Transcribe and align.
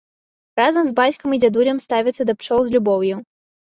Разам 0.59 0.87
з 0.87 0.95
бацькам 1.01 1.29
і 1.39 1.41
дзядулям 1.45 1.85
ставяцца 1.87 2.21
да 2.33 2.41
пчол 2.43 2.59
з 2.67 2.79
любоўю. 2.79 3.25